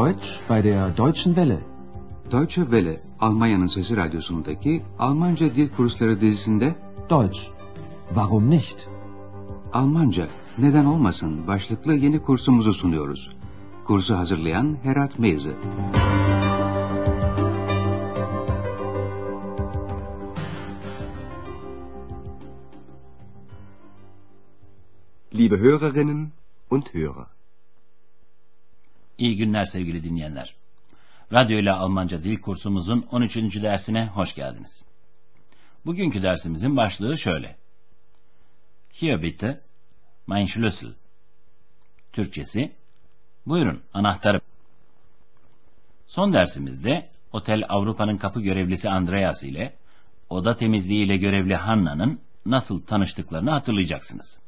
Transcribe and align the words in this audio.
Deutsch 0.00 0.40
bei 0.48 0.62
der 0.62 0.90
Deutschen 0.96 1.34
Welle. 1.34 1.58
Deutsche 2.30 2.62
Welle, 2.72 3.00
Almanya'nın 3.20 3.66
Sesi 3.66 3.96
Radyosu'ndaki 3.96 4.82
Almanca 4.98 5.54
Dil 5.54 5.68
Kursları 5.68 6.20
dizisinde 6.20 6.74
Deutsch. 7.10 7.40
Warum 8.08 8.50
nicht? 8.50 8.88
Almanca, 9.72 10.28
neden 10.58 10.84
olmasın 10.84 11.46
başlıklı 11.46 11.94
yeni 11.94 12.22
kursumuzu 12.22 12.72
sunuyoruz. 12.72 13.30
Kursu 13.84 14.14
hazırlayan 14.16 14.76
Herat 14.82 15.18
Meyzi. 15.18 15.54
Liebe 25.34 25.56
Hörerinnen 25.56 26.32
und 26.70 26.94
Hörer. 26.94 27.39
İyi 29.20 29.36
günler 29.36 29.64
sevgili 29.64 30.02
dinleyenler. 30.04 30.54
Radyo 31.32 31.58
ile 31.58 31.72
Almanca 31.72 32.24
dil 32.24 32.40
kursumuzun 32.40 33.06
13. 33.10 33.36
dersine 33.36 34.06
hoş 34.06 34.34
geldiniz. 34.34 34.82
Bugünkü 35.86 36.22
dersimizin 36.22 36.76
başlığı 36.76 37.18
şöyle. 37.18 37.56
Hier 38.92 39.22
bitte 39.22 39.60
mein 40.26 40.46
Schlüssel. 40.46 40.94
Türkçesi, 42.12 42.72
buyurun 43.46 43.82
anahtarım. 43.94 44.40
Son 46.06 46.32
dersimizde 46.32 47.08
Otel 47.32 47.64
Avrupa'nın 47.68 48.16
kapı 48.16 48.40
görevlisi 48.40 48.90
Andreas 48.90 49.42
ile 49.42 49.76
oda 50.30 50.56
temizliği 50.56 51.04
ile 51.04 51.16
görevli 51.16 51.54
Hanna'nın 51.54 52.20
nasıl 52.46 52.82
tanıştıklarını 52.82 53.50
hatırlayacaksınız. 53.50 54.38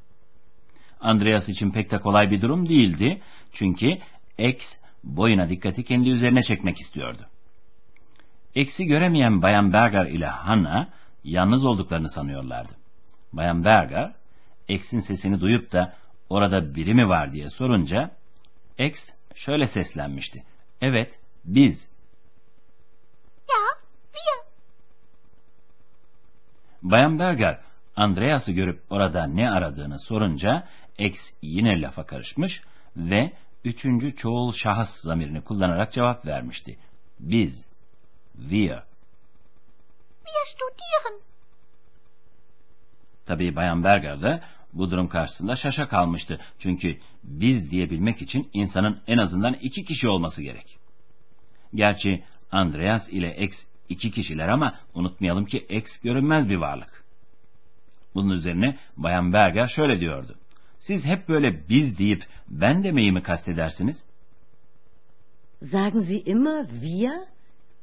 Andreas 1.01 1.49
için 1.49 1.71
pek 1.71 1.91
de 1.91 1.99
kolay 1.99 2.31
bir 2.31 2.43
durum 2.43 2.69
değildi. 2.69 3.23
Çünkü 3.53 3.99
X 4.39 4.57
boyuna 5.05 5.49
dikkati 5.49 5.85
kendi 5.85 6.11
üzerine 6.11 6.43
çekmek 6.43 6.81
istiyordu. 6.81 7.27
X'i 8.55 8.87
göremeyen 8.87 9.43
Bayan 9.43 9.73
Berger 9.73 10.07
ile 10.07 10.27
Hanna 10.27 10.89
yalnız 11.25 11.65
olduklarını 11.65 12.11
sanıyorlardı. 12.11 12.73
Bayan 13.33 13.65
Berger, 13.65 14.13
X'in 14.69 15.01
sesini 15.01 15.41
duyup 15.41 15.73
da 15.73 15.95
orada 16.29 16.75
biri 16.75 16.95
mi 16.95 17.09
var 17.09 17.33
diye 17.33 17.51
sorunca 17.51 18.11
X 18.79 19.01
şöyle 19.35 19.67
seslenmişti. 19.67 20.45
Evet, 20.81 21.19
biz. 21.45 21.89
Ja, 23.49 23.83
wir. 24.13 24.53
Bayan 26.83 27.19
Berger, 27.19 27.61
Andreas'ı 27.97 28.53
görüp 28.53 28.83
orada 28.91 29.27
ne 29.27 29.51
aradığını 29.51 30.01
sorunca 30.01 30.69
X 30.99 31.21
yine 31.43 31.81
lafa 31.81 32.07
karışmış 32.07 32.63
ve 32.97 33.33
üçüncü 33.65 34.17
çoğul 34.17 34.53
şahıs 34.53 35.01
zamirini 35.01 35.41
kullanarak 35.41 35.93
cevap 35.93 36.27
vermişti. 36.27 36.79
Biz, 37.21 37.65
wir. 38.37 38.83
Wir 40.25 40.47
studieren. 40.47 41.21
Tabii 43.27 43.57
Bayan 43.57 43.85
Berger 43.85 44.23
de 44.23 44.43
bu 44.73 44.91
durum 44.91 45.09
karşısında 45.09 45.57
şaşa 45.57 45.89
kalmıştı. 45.89 46.41
Çünkü 46.59 46.99
biz 47.25 47.71
diyebilmek 47.71 48.23
için 48.23 48.51
insanın 48.53 49.01
en 49.07 49.19
azından 49.19 49.55
iki 49.55 49.85
kişi 49.85 50.09
olması 50.09 50.43
gerek. 50.43 50.79
Gerçi 51.75 52.25
Andreas 52.51 53.09
ile 53.09 53.37
X 53.37 53.65
iki 53.89 54.11
kişiler 54.11 54.49
ama 54.49 54.75
unutmayalım 54.95 55.45
ki 55.45 55.59
X 55.59 55.99
görünmez 55.99 56.49
bir 56.49 56.57
varlık. 56.57 57.05
Bunun 58.15 58.31
üzerine 58.31 58.79
Bayan 58.97 59.33
Berger 59.33 59.67
şöyle 59.67 60.01
diyordu. 60.01 60.39
Siz 60.83 61.05
hep 61.05 61.29
böyle 61.29 61.69
biz 61.69 61.99
deyip 61.99 62.27
ben 62.49 62.85
demeyi 62.85 63.13
mi 63.13 63.23
kastedersiniz? 63.23 64.05
Sagen 65.71 66.01
Sie 66.01 66.21
immer 66.21 66.69
wir 66.69 67.13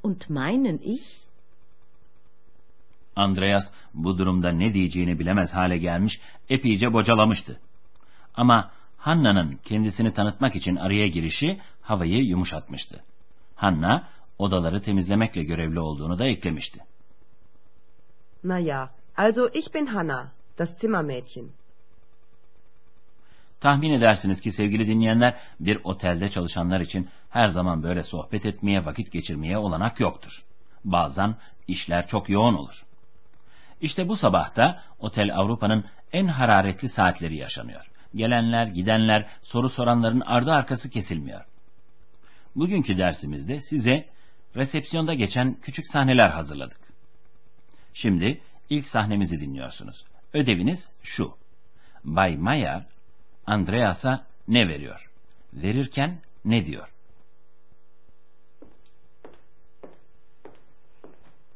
und 0.04 0.30
meinen 0.30 0.80
ich? 0.84 1.04
Andreas 3.16 3.72
bu 3.94 4.18
durumda 4.18 4.52
ne 4.52 4.74
diyeceğini 4.74 5.20
bilemez 5.20 5.54
hale 5.54 5.78
gelmiş, 5.78 6.22
epeyce 6.50 6.94
bocalamıştı. 6.94 7.60
Ama 8.36 8.72
Hanna'nın 8.98 9.60
kendisini 9.64 10.14
tanıtmak 10.14 10.56
için 10.56 10.76
araya 10.76 11.08
girişi 11.08 11.60
havayı 11.82 12.24
yumuşatmıştı. 12.24 13.04
Hanna, 13.56 14.08
odaları 14.38 14.82
temizlemekle 14.82 15.44
görevli 15.44 15.80
olduğunu 15.80 16.20
da 16.20 16.28
eklemişti. 16.28 16.80
Na 18.44 18.60
ja, 18.62 18.90
also 19.18 19.50
ich 19.54 19.74
bin 19.74 19.86
Hanna, 19.86 20.32
das 20.58 20.70
Zimmermädchen. 20.82 21.50
Tahmin 23.60 23.92
edersiniz 23.92 24.42
ki 24.42 24.52
sevgili 24.52 24.88
dinleyenler 24.88 25.38
bir 25.60 25.80
otelde 25.84 26.30
çalışanlar 26.30 26.82
için 26.82 27.10
her 27.30 27.48
zaman 27.48 27.84
böyle 27.84 28.04
sohbet 28.04 28.46
etmeye, 28.46 28.86
vakit 28.86 29.12
geçirmeye 29.12 29.58
olanak 29.58 30.00
yoktur. 30.00 30.44
Bazen 30.86 31.36
işler 31.68 32.08
çok 32.08 32.30
yoğun 32.30 32.54
olur. 32.54 32.86
İşte 33.82 34.08
bu 34.08 34.18
sabahta 34.18 34.84
Otel 35.00 35.36
Avrupa'nın 35.36 35.86
en 36.14 36.28
hararetli 36.28 36.90
saatleri 36.90 37.36
yaşanıyor. 37.36 37.90
Gelenler, 38.16 38.68
gidenler, 38.68 39.28
soru 39.44 39.70
soranların 39.70 40.22
ardı 40.22 40.52
arkası 40.52 40.90
kesilmiyor. 40.90 41.46
Bugünkü 42.56 42.98
dersimizde 42.98 43.60
size 43.60 44.06
resepsiyonda 44.56 45.14
geçen 45.14 45.54
küçük 45.62 45.88
sahneler 45.88 46.30
hazırladık. 46.30 46.80
Şimdi 47.94 48.42
ilk 48.70 48.88
sahnemizi 48.88 49.40
dinliyorsunuz. 49.40 50.06
Ödeviniz 50.34 50.88
şu. 51.04 51.34
Bay 52.04 52.38
Mayer 52.38 52.86
Andreas'a 53.50 54.26
ne 54.48 54.68
veriyor? 54.68 55.10
Verirken 55.54 56.22
ne 56.46 56.66
diyor? 56.66 56.90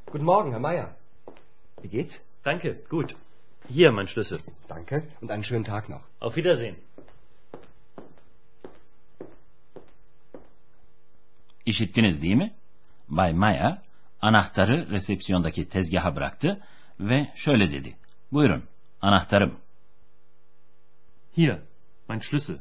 Guten 0.06 0.26
Morgen, 0.26 0.52
Herr 0.52 0.60
Meier. 0.60 0.88
Wie 1.82 1.90
geht's? 1.90 2.22
Danke, 2.46 2.82
gut. 2.90 3.16
Hier 3.70 3.92
mein 3.92 4.08
Schlüssel. 4.08 4.40
Danke 4.70 5.04
und 5.22 5.32
einen 5.32 5.44
schönen 5.44 5.64
Tag 5.64 5.90
noch. 5.90 6.02
Auf 6.22 6.36
Wiedersehen. 6.36 6.76
İşittiniz 11.66 12.22
değil 12.22 12.36
mi? 12.36 12.54
Bay 13.10 13.34
Mayer 13.34 13.82
anahtarı 14.22 14.92
resepsiyondaki 14.92 15.70
tezgaha 15.70 16.16
bıraktı 16.16 16.62
ve 17.00 17.32
şöyle 17.36 17.72
dedi. 17.72 17.96
Buyurun, 18.32 18.64
anahtarım. 19.02 19.60
Hier, 21.38 21.60
mein 22.10 22.20
Schlüssel. 22.20 22.58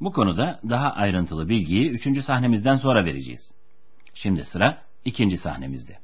Bu 0.00 0.12
konuda 0.12 0.60
daha 0.68 0.92
ayrıntılı 0.92 1.48
bilgiyi 1.48 1.90
üçüncü 1.90 2.22
sahnemizden 2.22 2.76
sonra 2.76 3.04
vereceğiz. 3.04 3.52
Şimdi 4.14 4.44
sıra 4.44 4.82
ikinci 5.04 5.38
sahnemizde. 5.38 5.98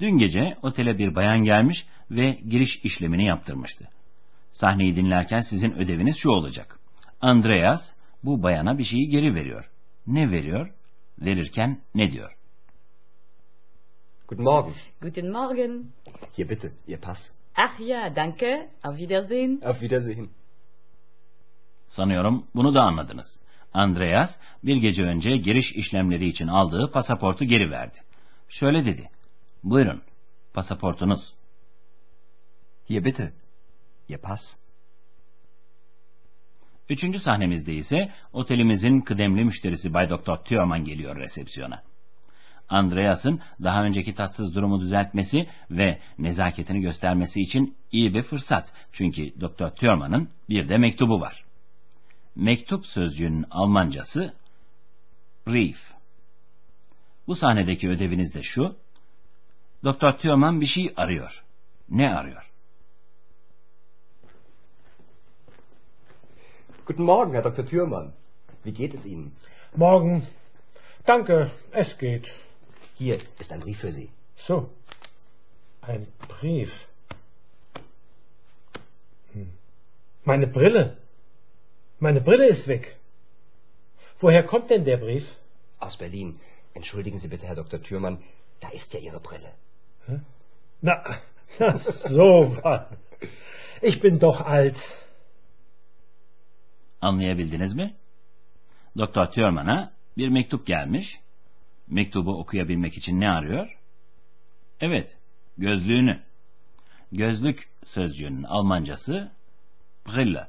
Dün 0.00 0.18
gece 0.18 0.58
otele 0.62 0.98
bir 0.98 1.14
bayan 1.14 1.44
gelmiş 1.44 1.86
ve 2.10 2.40
giriş 2.48 2.76
işlemini 2.84 3.24
yaptırmıştı. 3.24 3.88
Sahneyi 4.52 4.96
dinlerken 4.96 5.40
sizin 5.40 5.72
ödeviniz 5.72 6.16
şu 6.16 6.30
olacak. 6.30 6.78
Andreas 7.20 7.92
bu 8.24 8.42
bayana 8.42 8.78
bir 8.78 8.84
şeyi 8.84 9.08
geri 9.08 9.34
veriyor. 9.34 9.70
Ne 10.06 10.30
veriyor? 10.30 10.72
Verirken 11.18 11.80
ne 11.94 12.12
diyor? 12.12 12.36
Guten 14.28 14.44
Morgen. 14.44 14.74
Guten 15.00 15.30
Morgen. 15.30 15.84
Hier 16.36 16.48
bitte, 16.48 16.72
Ihr 16.86 16.98
Pass. 16.98 17.30
Ach 17.54 17.80
ja, 17.80 18.16
danke. 18.16 18.70
Auf 18.82 18.98
Wiedersehen. 18.98 19.60
Auf 19.64 19.80
Wiedersehen. 19.80 20.30
Sanıyorum 21.88 22.46
bunu 22.54 22.74
da 22.74 22.82
anladınız. 22.82 23.38
Andreas 23.72 24.36
bir 24.64 24.76
gece 24.76 25.02
önce 25.02 25.36
giriş 25.36 25.72
işlemleri 25.72 26.26
için 26.26 26.46
aldığı 26.46 26.92
pasaportu 26.92 27.44
geri 27.44 27.70
verdi. 27.70 27.98
Şöyle 28.48 28.84
dedi. 28.84 29.10
Buyurun, 29.64 30.02
pasaportunuz. 30.52 31.34
Hier 32.88 33.04
bitte, 33.04 33.32
Ihr 34.08 34.18
Pass. 34.18 34.56
Üçüncü 36.88 37.18
sahnemizde 37.18 37.74
ise 37.74 38.12
otelimizin 38.32 39.00
kıdemli 39.00 39.44
müşterisi 39.44 39.94
Bay 39.94 40.10
Doktor 40.10 40.36
Thürmann 40.36 40.84
geliyor 40.84 41.16
resepsiyona. 41.16 41.82
Andreas'ın 42.70 43.40
daha 43.62 43.84
önceki 43.84 44.14
tatsız 44.14 44.54
durumu 44.54 44.80
düzeltmesi 44.80 45.46
ve 45.70 45.98
nezaketini 46.18 46.80
göstermesi 46.80 47.40
için 47.40 47.76
iyi 47.92 48.14
bir 48.14 48.22
fırsat. 48.22 48.72
Çünkü 48.92 49.40
Doktor 49.40 49.70
Thürmann'ın 49.70 50.28
bir 50.48 50.68
de 50.68 50.78
mektubu 50.78 51.20
var. 51.20 51.44
Mektup 52.36 52.86
sözcüğünün 52.86 53.44
Almancası 53.50 54.34
Brief. 55.46 55.78
Bu 57.26 57.36
sahnedeki 57.36 57.88
ödeviniz 57.88 58.34
de 58.34 58.42
şu. 58.42 58.76
Doktor 59.84 60.12
Thürmann 60.12 60.60
bir 60.60 60.66
şey 60.66 60.92
arıyor. 60.96 61.42
Ne 61.88 62.14
arıyor? 62.14 62.50
Guten 66.86 67.04
Morgen, 67.04 67.34
Herr 67.34 67.44
Dr. 67.44 67.66
Thürmann. 67.66 68.12
Wie 68.64 68.74
geht 68.74 68.94
es 68.94 69.06
Ihnen? 69.06 69.32
Morgen. 69.76 70.22
Danke, 71.06 71.48
es 71.72 71.98
geht. 71.98 72.26
Hier 73.00 73.18
ist 73.38 73.50
ein 73.50 73.60
Brief 73.60 73.78
für 73.78 73.92
Sie. 73.92 74.10
So. 74.46 74.56
Ein 75.80 76.06
Brief. 76.28 76.70
Hm. 79.32 79.52
Meine 80.24 80.46
Brille. 80.46 80.98
Meine 81.98 82.20
Brille 82.20 82.46
ist 82.46 82.66
weg. 82.66 82.96
Woher 84.18 84.42
kommt 84.42 84.68
denn 84.68 84.84
der 84.84 84.98
Brief? 84.98 85.26
Aus 85.78 85.96
Berlin. 85.96 86.38
Entschuldigen 86.74 87.18
Sie 87.18 87.28
bitte, 87.28 87.46
Herr 87.46 87.54
Dr. 87.54 87.82
Thürmann, 87.82 88.18
da 88.60 88.68
ist 88.68 88.92
ja 88.92 89.00
Ihre 89.00 89.20
Brille. 89.20 89.52
Na, 90.82 91.02
na 91.58 91.78
so 92.16 92.54
was. 92.62 92.84
Ich 93.80 94.00
bin 94.02 94.18
doch 94.18 94.42
alt. 94.42 94.76
Anlayabildiniz 97.00 97.74
mi? 97.74 97.94
Doktor 98.94 99.32
Thurman'a 99.32 99.92
bir 100.16 100.28
mektup 100.28 100.66
gelmiş. 100.66 101.20
Mektubu 101.90 102.38
okuyabilmek 102.38 102.96
için 102.96 103.20
ne 103.20 103.30
arıyor? 103.30 103.78
Evet, 104.80 105.16
gözlüğünü. 105.58 106.20
Gözlük 107.12 107.68
sözcüğünün 107.84 108.42
Almancası 108.42 109.32
Brille. 110.06 110.48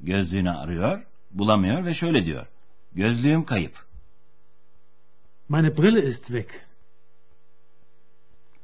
Gözlüğünü 0.00 0.50
arıyor, 0.50 1.06
bulamıyor 1.30 1.84
ve 1.84 1.94
şöyle 1.94 2.24
diyor. 2.24 2.46
Gözlüğüm 2.92 3.44
kayıp. 3.44 3.86
Meine 5.48 5.76
Brille 5.76 6.02
ist 6.02 6.26
weg. 6.26 6.48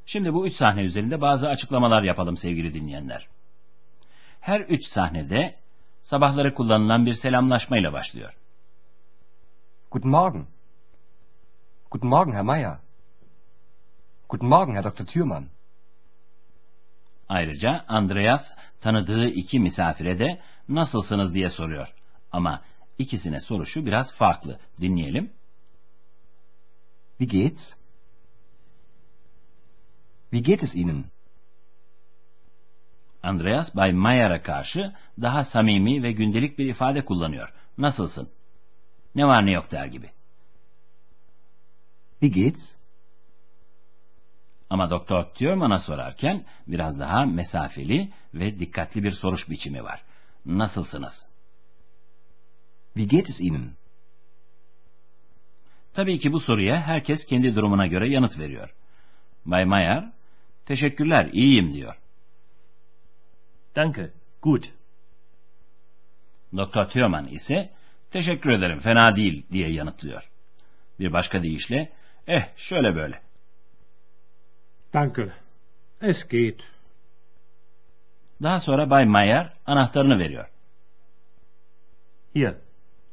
Şimdi 0.05 0.33
bu 0.33 0.47
üç 0.47 0.53
sahne 0.53 0.81
üzerinde 0.83 1.21
bazı 1.21 1.49
açıklamalar 1.49 2.03
yapalım 2.03 2.37
sevgili 2.37 2.73
dinleyenler. 2.73 3.27
Her 4.39 4.61
üç 4.61 4.85
sahnede 4.85 5.55
sabahları 6.01 6.53
kullanılan 6.53 7.05
bir 7.05 7.13
selamlaşmayla 7.13 7.93
başlıyor. 7.93 8.33
Guten 9.91 10.11
Morgen. 10.11 10.47
Guten 11.91 12.09
Morgen, 12.09 12.33
Herr 12.33 12.43
Meier. 12.43 12.77
Guten 14.29 14.47
Morgen, 14.47 14.75
Herr 14.75 14.83
Dr. 14.83 15.05
Thürmann. 15.05 15.49
Ayrıca 17.29 17.85
Andreas 17.87 18.41
tanıdığı 18.81 19.27
iki 19.27 19.59
misafire 19.59 20.19
de 20.19 20.41
nasılsınız 20.67 21.33
diye 21.33 21.49
soruyor. 21.49 21.93
Ama 22.31 22.61
ikisine 22.97 23.39
soruşu 23.39 23.85
biraz 23.85 24.13
farklı. 24.13 24.59
Dinleyelim. 24.81 25.33
Wie 27.17 27.27
geht's? 27.27 27.73
Wie 30.31 30.43
geht 30.43 30.63
es 30.63 30.75
Ihnen? 30.75 31.05
Andreas 33.23 33.75
Bay 33.75 33.93
Mayer'a 33.93 34.43
karşı 34.43 34.95
daha 35.21 35.43
samimi 35.43 36.03
ve 36.03 36.11
gündelik 36.11 36.59
bir 36.59 36.65
ifade 36.65 37.05
kullanıyor. 37.05 37.53
Nasılsın? 37.77 38.29
Ne 39.15 39.25
var 39.25 39.45
ne 39.45 39.51
yok 39.51 39.71
der 39.71 39.85
gibi. 39.85 40.11
Wie 42.19 42.31
geht's? 42.31 42.75
Ama 44.69 44.89
Doktor 44.89 45.23
Thürmann'a 45.23 45.79
sorarken 45.79 46.45
biraz 46.67 46.99
daha 46.99 47.25
mesafeli 47.25 48.11
ve 48.33 48.59
dikkatli 48.59 49.03
bir 49.03 49.11
soruş 49.11 49.49
biçimi 49.49 49.83
var. 49.83 50.03
Nasılsınız? 50.45 51.27
Wie 52.93 53.07
geht 53.07 53.29
es 53.29 53.39
Ihnen? 53.39 53.71
Tabii 55.93 56.19
ki 56.19 56.31
bu 56.31 56.39
soruya 56.39 56.81
herkes 56.81 57.25
kendi 57.25 57.55
durumuna 57.55 57.87
göre 57.87 58.09
yanıt 58.09 58.39
veriyor. 58.39 58.75
Bay 59.45 59.65
Mayer, 59.65 60.11
teşekkürler, 60.65 61.29
iyiyim 61.33 61.73
diyor. 61.73 61.95
Danke, 63.75 64.11
gut. 64.41 64.71
Doktor 66.57 66.85
Thürmann 66.85 67.27
ise 67.27 67.73
teşekkür 68.11 68.49
ederim, 68.49 68.79
fena 68.79 69.15
değil 69.15 69.45
diye 69.51 69.71
yanıtlıyor. 69.71 70.29
Bir 70.99 71.13
başka 71.13 71.43
deyişle, 71.43 71.91
eh 72.29 72.43
şöyle 72.57 72.95
böyle. 72.95 73.21
Danke. 74.93 75.33
Es 76.01 76.27
geht. 76.27 76.61
Daha 78.43 78.59
sonra 78.59 78.89
Bay 78.89 79.05
Mayer 79.05 79.53
anahtarını 79.65 80.19
veriyor. 80.19 80.49
Hier, 82.33 82.55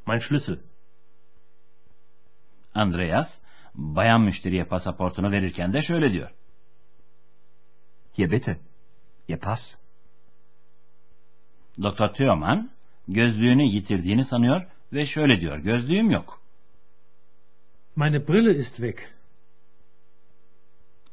mein 0.07 0.19
Schlüssel. 0.19 0.59
Andreas, 2.73 3.39
bayan 3.75 4.21
müşteriye 4.21 4.63
pasaportunu 4.63 5.31
verirken 5.31 5.73
de 5.73 5.81
şöyle 5.81 6.13
diyor. 6.13 6.31
Hier 8.13 8.31
bitte. 8.31 8.57
Ihr 9.27 9.39
Pass. 9.39 9.75
Doktor 11.81 12.13
Thürmann 12.13 12.71
gözlüğünü 13.07 13.63
yitirdiğini 13.63 14.25
sanıyor 14.25 14.61
ve 14.93 15.05
şöyle 15.05 15.41
diyor. 15.41 15.57
Gözlüğüm 15.57 16.11
yok. 16.11 16.41
Meine 17.97 18.27
Brille 18.27 18.53
ist 18.55 18.75
weg. 18.75 18.99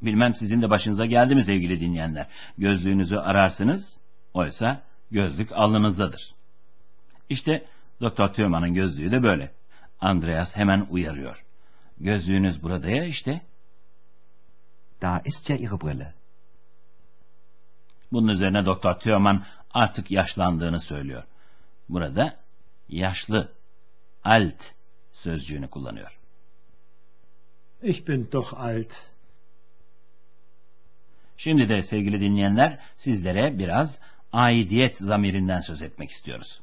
Bilmem 0.03 0.35
sizin 0.35 0.63
de 0.63 0.71
başınıza 0.71 1.07
geldi 1.07 1.35
mi 1.35 1.45
sevgili 1.45 1.81
dinleyenler. 1.81 2.27
Gözlüğünüzü 2.59 3.17
ararsınız, 3.17 3.99
oysa 4.35 4.83
gözlük 5.11 5.53
alnınızdadır. 5.53 6.35
İşte 7.29 7.67
Doktor 8.01 8.29
Thürmann'ın 8.29 8.75
gözlüğü 8.75 9.13
de 9.13 9.23
böyle. 9.23 9.53
Andreas 10.01 10.57
hemen 10.57 10.87
uyarıyor. 10.91 11.45
Gözlüğünüz 12.01 12.63
burada 12.63 12.91
ya 12.91 13.05
işte. 13.05 13.41
Da 15.03 15.23
ist 15.25 15.49
ja 15.49 15.57
Ihre 15.57 15.81
Brille. 15.81 16.15
Bunun 18.13 18.29
üzerine 18.29 18.67
Doktor 18.67 18.95
Thürmann 18.95 19.45
artık 19.71 20.11
yaşlandığını 20.11 20.81
söylüyor. 20.81 21.23
Burada 21.89 22.37
yaşlı, 22.89 23.53
alt 24.25 24.63
sözcüğünü 25.13 25.69
kullanıyor. 25.69 26.24
Ich 27.83 28.09
bin 28.09 28.29
doch 28.33 28.55
alt. 28.55 28.93
Şimdi 31.37 31.69
de 31.69 31.83
sevgili 31.83 32.21
dinleyenler 32.21 32.79
sizlere 32.97 33.59
biraz 33.59 33.99
aidiyet 34.33 34.97
zamirinden 34.99 35.61
söz 35.61 35.83
etmek 35.83 36.11
istiyoruz. 36.11 36.61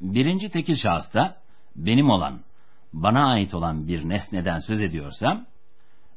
Birinci 0.00 0.50
tekil 0.50 0.76
şahısta 0.76 1.36
benim 1.76 2.10
olan, 2.10 2.40
bana 2.92 3.26
ait 3.26 3.54
olan 3.54 3.88
bir 3.88 4.08
nesneden 4.08 4.58
söz 4.58 4.80
ediyorsam, 4.80 5.46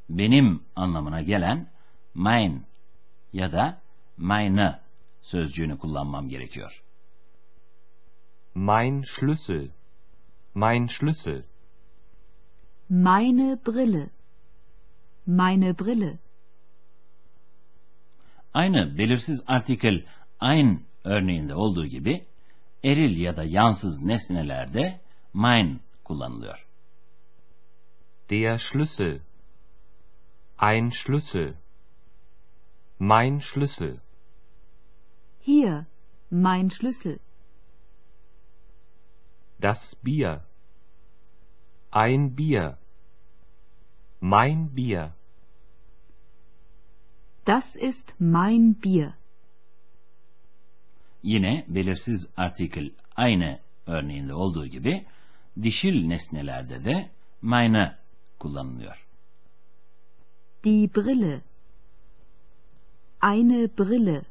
benim 0.10 0.64
anlamına 0.76 1.22
gelen 1.22 1.70
mein 2.14 2.66
ya 3.34 3.52
da 3.52 3.82
meine 4.18 4.80
sözcüğünü 5.22 5.78
kullanmam 5.78 6.30
gerekiyor. 6.30 6.84
Mein 8.56 9.04
Schlüssel. 9.06 9.70
Mein 10.56 10.88
Schlüssel. 10.88 11.44
Meine 12.90 13.60
Brille. 13.66 14.10
Meine 15.26 15.80
Brille. 15.80 16.20
Aynı 18.54 18.98
belirsiz 18.98 19.44
artikel 19.48 20.06
ein 20.40 20.82
örneğinde 21.04 21.56
olduğu 21.56 21.86
gibi 21.86 22.26
eril 22.84 23.18
ya 23.18 23.36
da 23.36 23.44
yansız 23.44 24.02
nesnelerde 24.02 25.00
mein 25.34 25.80
kullanılıyor. 26.04 26.68
Der 28.30 28.58
Schlüssel. 28.58 29.20
Ein 30.58 30.92
Schlüssel. 30.92 31.56
Mein 32.98 33.42
Schlüssel. 33.42 34.02
Hier, 35.40 35.86
mein 36.32 36.72
Schlüssel. 36.72 37.20
Das 39.62 39.96
Bier. 40.04 40.44
Ein 41.92 42.36
Bier. 42.36 42.80
Mein 44.20 44.74
Bier. 44.74 45.14
Das 47.46 47.76
ist 47.76 48.16
mein 48.20 48.82
Bier. 48.82 49.14
Yine 51.22 51.66
belirsiz 51.68 52.28
artikel 52.36 52.92
aynı 53.16 53.60
örneğinde 53.86 54.34
olduğu 54.34 54.66
gibi 54.66 55.06
dişil 55.62 56.08
nesnelerde 56.08 56.84
de 56.84 57.12
meine 57.42 57.98
kullanılıyor. 58.40 59.07
Die 60.64 60.88
Brille. 60.88 61.42
Eine 63.20 63.68
Brille. 63.68 64.26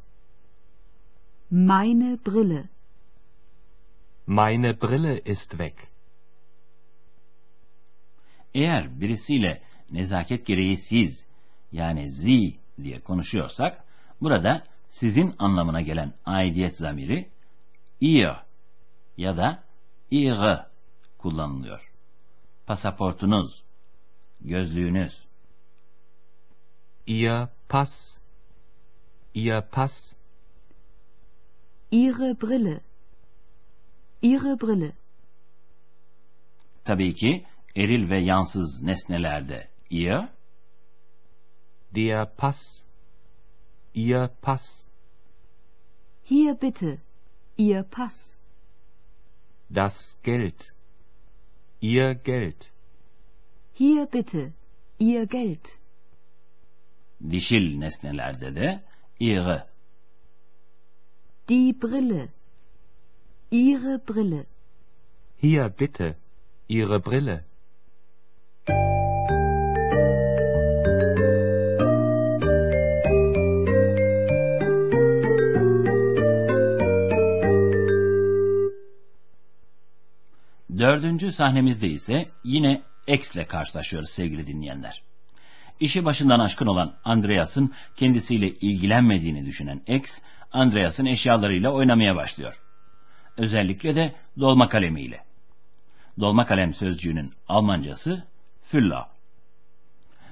Meine 1.50 2.16
Brille. 2.16 2.68
Meine 4.26 4.74
Brille 4.74 5.18
ist 5.24 5.50
weg. 5.50 5.74
Eğer 8.54 9.00
birisiyle 9.00 9.62
nezaket 9.90 10.46
gereği 10.46 10.76
siz 10.76 11.26
yani 11.72 12.10
Sie 12.10 12.56
diye 12.82 13.00
konuşuyorsak 13.00 13.84
burada 14.20 14.64
sizin 14.88 15.34
anlamına 15.38 15.80
gelen 15.80 16.14
aidiyet 16.24 16.76
zamiri 16.76 17.28
ihr 18.00 18.36
ya 19.16 19.36
da 19.36 19.62
ihre 20.10 20.66
kullanılıyor. 21.18 21.92
Pasaportunuz, 22.66 23.62
gözlüğünüz. 24.40 25.25
Ihr 27.06 27.50
Pass. 27.68 28.16
Ihr 29.32 29.60
Pass. 29.60 30.14
Ihre 31.90 32.34
Brille. 32.34 32.82
Ihre 34.22 34.56
Brille. 34.56 34.92
Tabii 36.84 37.14
ki 37.14 37.46
eril 37.76 38.10
ve 38.10 38.18
yansız 38.18 38.82
nesnelerde 38.82 39.68
ihr, 39.90 40.28
Der 41.94 42.26
Pass. 42.36 42.82
Ihr 43.94 44.28
Pass. 44.42 44.84
Hier 46.22 46.54
bitte. 46.54 46.98
Ihr 47.56 47.82
Pass. 47.82 48.34
Das 49.70 50.16
Geld. 50.22 50.72
Ihr 51.80 52.14
Geld. 52.14 52.72
Hier 53.72 54.06
bitte. 54.06 54.52
Ihr 54.98 55.26
Geld. 55.26 55.78
Dişil 57.30 57.78
nesnelerde 57.78 58.54
de 58.54 58.84
ihre, 59.20 59.66
Die 61.48 61.72
Brille. 61.72 62.28
Ihre 63.50 63.98
Brille. 63.98 64.46
Hier 65.38 65.70
bitte. 65.78 66.16
Ihre 66.68 66.98
Brille. 66.98 67.44
Dördüncü 80.78 81.32
sahnemizde 81.32 81.88
ise 81.88 82.28
yine 82.44 82.82
X 83.06 83.34
ile 83.34 83.46
karşılaşıyoruz 83.46 84.10
sevgili 84.10 84.46
dinleyenler. 84.46 85.05
İşi 85.80 86.04
başından 86.04 86.40
aşkın 86.40 86.66
olan 86.66 86.94
Andreas'ın 87.04 87.72
kendisiyle 87.96 88.50
ilgilenmediğini 88.50 89.46
düşünen 89.46 89.82
X, 89.86 90.10
Andreas'ın 90.52 91.06
eşyalarıyla 91.06 91.70
oynamaya 91.70 92.16
başlıyor. 92.16 92.60
Özellikle 93.36 93.96
de 93.96 94.14
dolma 94.40 94.68
kalemiyle. 94.68 95.24
Dolma 96.20 96.46
kalem 96.46 96.74
sözcüğünün 96.74 97.32
Almancası 97.48 98.24
Füller. 98.64 99.04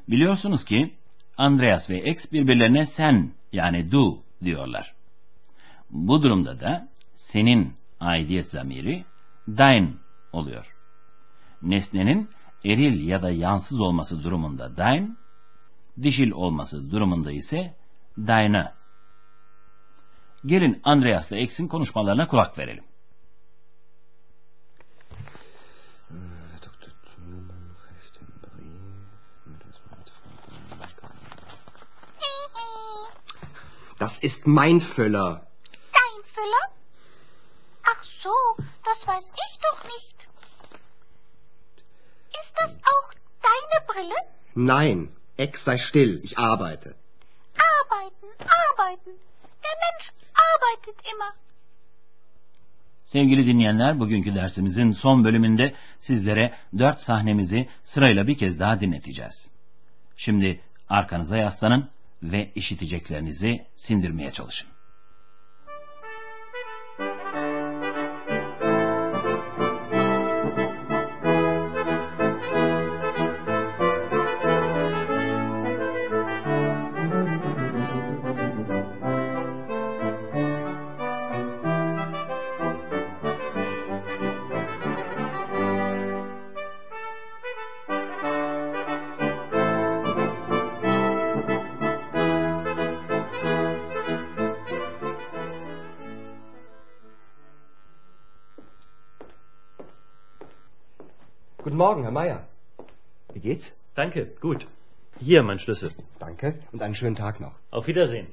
Biliyorsunuz 0.09 0.65
ki 0.65 0.95
Andreas 1.37 1.91
ve 1.91 2.05
X 2.13 2.33
birbirlerine 2.33 2.87
sen 2.87 3.33
yani 3.53 3.93
du 3.93 4.23
diyorlar. 4.45 4.95
Bu 5.91 6.23
durumda 6.23 6.61
da 6.61 6.89
senin 7.17 7.75
aidiyet 8.01 8.47
zamiri 8.47 9.05
dein 9.49 9.97
oluyor. 10.33 10.75
Nesnenin 11.63 12.31
eril 12.65 13.09
ya 13.09 13.23
da 13.23 13.31
yansız 13.31 13.81
olması 13.81 14.25
durumunda 14.25 14.77
dein, 14.77 15.19
dişil 16.03 16.31
olması 16.31 16.91
durumunda 16.91 17.33
ise 17.33 17.77
deine. 18.17 18.73
Gelin 20.47 20.81
Andreas'la 20.85 21.37
X'in 21.37 21.69
konuşmalarına 21.69 22.29
kulak 22.29 22.59
verelim. 22.59 22.85
Das 34.01 34.19
ist 34.23 34.47
mein 34.47 34.81
Füller. 34.81 35.41
Dein 35.99 36.23
Füller? 36.35 36.67
Ach 37.93 38.05
so, 38.23 38.35
das 38.85 39.09
weiß 39.09 39.25
ich 39.45 39.59
doch 39.67 39.85
nicht. 39.85 40.29
Ist 42.41 42.55
das 42.61 42.73
auch 42.93 43.09
deine 43.43 43.87
Brille? 43.89 44.19
Nein, 44.55 45.09
Ex 45.39 45.65
sei 45.65 45.79
still, 45.79 46.21
ich 46.25 46.39
arbeite. 46.39 46.95
Arbeiten, 47.55 48.29
arbeiten. 48.39 49.13
Der 49.65 49.77
Mensch 49.83 50.13
arbeitet 50.35 50.97
immer. 51.15 51.33
Sevgili 53.05 53.47
dinleyenler, 53.47 54.01
bugünkü 54.01 54.35
dersimizin 54.35 54.93
son 54.93 55.25
bölümünde 55.25 55.75
sizlere 55.99 56.55
dört 56.79 57.01
sahnemizi 57.01 57.69
sırayla 57.85 58.27
bir 58.27 58.39
kez 58.39 58.61
daha 58.61 58.81
dinleteceğiz. 58.81 59.51
Şimdi 60.17 60.61
arkanıza 60.89 61.37
yaslanın 61.37 61.89
ve 62.23 62.51
işiteceklerinizi 62.55 63.67
sindirmeye 63.77 64.31
çalışın. 64.31 64.74
Guten 101.75 101.87
Morgen, 101.87 102.03
Herr 102.05 102.13
Meier. 102.13 102.41
Wie 103.33 103.41
geht's? 103.41 103.73
Danke, 103.97 104.21
gut. 104.41 104.65
Hier 105.19 105.43
mein 105.43 105.59
Schlüssel. 105.59 105.91
Danke 106.21 106.55
und 106.71 106.81
einen 106.83 106.95
schönen 106.95 107.17
Tag 107.17 107.41
noch. 107.41 107.55
Auf 107.73 107.89
Wiedersehen. 107.89 108.29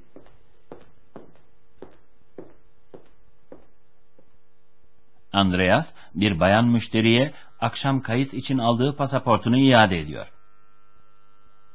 Andreas 5.31 5.93
bir 6.13 6.39
bayan 6.39 6.67
müşteriye 6.67 7.33
akşam 7.59 8.01
kayıt 8.01 8.33
için 8.33 8.57
aldığı 8.57 8.95
pasaportunu 8.95 9.57
iade 9.57 9.99
ediyor. 9.99 10.31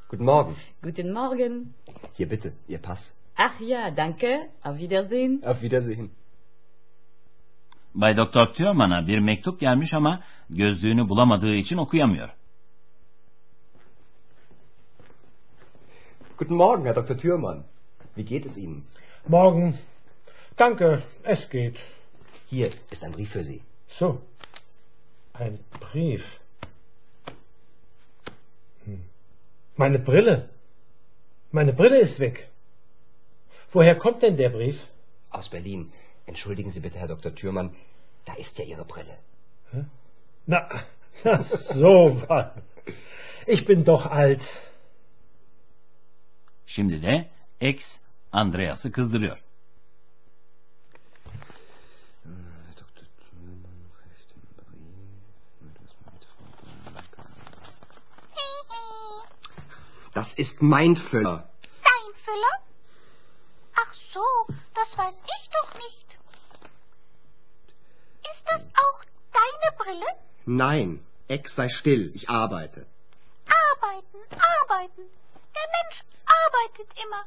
Guten 0.09 0.27
Morgen. 0.27 0.55
Guten 0.83 1.13
Morgen. 1.13 1.75
Hier 2.19 2.31
bitte, 2.31 2.53
Ihr 2.69 2.83
Pass. 2.83 3.13
Ach 3.37 3.61
ja, 3.61 3.97
danke. 3.97 4.51
Auf 4.63 4.79
Wiedersehen. 4.79 5.43
Auf 5.45 5.63
Wiedersehen. 5.63 6.11
Bay 7.97 8.17
Doktor 8.17 8.47
Thürmann'a 8.47 9.07
bir 9.07 9.19
mektup 9.19 9.61
gelmiş 9.61 9.95
ama 9.95 10.21
gözlüğünü 10.51 11.09
bulamadığı 11.09 11.55
için 11.55 11.77
okuyamıyor. 11.77 12.29
Guten 16.39 16.57
Morgen, 16.57 16.85
Herr 16.85 16.95
Dr. 16.95 17.19
Thürmann. 17.19 17.65
Wie 18.15 18.25
geht 18.25 18.47
es 18.47 18.59
Ihnen? 18.59 18.83
Morgen. 19.29 19.75
Danke, 20.59 21.03
es 21.25 21.49
geht. 21.51 21.77
Hier 22.51 22.73
ist 22.91 23.05
ein 23.05 23.13
Brief 23.13 23.31
für 23.31 23.45
Sie. 23.45 23.61
So. 23.89 24.21
Ein 25.35 25.59
Brief. 25.81 26.23
Hm. 28.85 29.01
Meine 29.77 29.99
Brille. 29.99 30.49
Meine 31.53 31.73
Brille 31.73 32.01
ist 32.01 32.21
weg. 32.21 32.49
Woher 33.73 33.95
kommt 33.95 34.23
denn 34.23 34.37
der 34.37 34.51
Brief? 34.51 34.77
Aus 35.31 35.49
Berlin. 35.49 35.91
Entschuldigen 36.27 36.71
Sie 36.71 36.81
bitte, 36.81 36.99
Herr 36.99 37.09
Dr. 37.09 37.35
Thürmann. 37.35 37.75
Da 38.25 38.35
ist 38.35 38.59
ja 38.59 38.65
Ihre 38.65 38.85
Brille. 38.85 39.19
Hä? 39.73 39.85
Na, 40.47 40.69
na 41.25 41.43
so 41.81 42.23
was. 42.29 42.47
Ich 43.47 43.65
bin 43.65 43.85
doch 43.85 44.07
alt. 44.07 44.43
Şimdi 46.67 47.03
de 47.03 47.29
X 47.61 47.99
Andreas'ı 48.33 48.93
kızdırıyor. 48.93 49.39
Das 60.15 60.33
ist 60.33 60.63
mein 60.63 60.97
Füller. 60.97 61.45
Dein 61.85 62.15
Füller? 62.25 62.57
Ach 63.75 63.95
so, 64.15 64.21
das 64.79 64.91
weiß 64.99 65.17
ich 65.37 65.45
doch 65.57 65.71
nicht. 65.85 66.09
Ist 68.33 68.45
das 68.53 68.63
auch 68.85 68.99
deine 69.41 69.69
Brille? 69.81 70.11
Nein, 70.47 70.89
Ex 71.29 71.55
sei 71.57 71.69
still, 71.69 72.13
ich 72.15 72.25
arbeite. 72.31 72.81
Arbeiten, 73.65 74.19
arbeiten. 74.55 75.05
Der 75.57 75.67
Mensch 75.77 75.99
arbeitet 76.43 76.89
immer. 77.05 77.25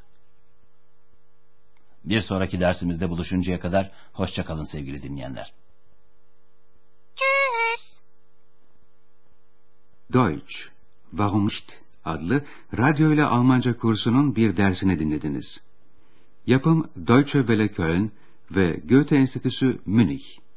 Bir 2.04 2.20
sonraki 2.20 2.60
dersimizde 2.60 3.10
buluşuncaya 3.10 3.60
kadar 3.60 3.90
hoşçakalın 4.12 4.64
sevgili 4.64 5.02
dinleyenler. 5.02 5.52
Tschüss. 7.16 7.98
Deutsch, 10.12 10.56
Warum 11.10 11.44
nicht? 11.46 11.72
adlı 12.04 12.44
radyo 12.78 13.12
ile 13.12 13.24
Almanca 13.24 13.78
kursunun 13.78 14.36
bir 14.36 14.56
dersini 14.56 14.98
dinlediniz. 14.98 15.60
Yapım 16.46 16.90
Deutsche 17.06 17.38
Welle 17.38 17.68
Köln 17.68 18.10
ve 18.50 18.82
Goethe 18.88 19.16
Enstitüsü 19.16 19.78
Münih. 19.86 20.39